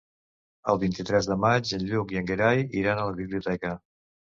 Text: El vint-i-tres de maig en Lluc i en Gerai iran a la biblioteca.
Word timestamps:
El 0.73 0.79
vint-i-tres 0.83 1.29
de 1.33 1.37
maig 1.45 1.75
en 1.79 1.87
Lluc 1.93 2.17
i 2.19 2.23
en 2.25 2.29
Gerai 2.35 2.67
iran 2.85 3.07
a 3.07 3.09
la 3.13 3.19
biblioteca. 3.25 3.81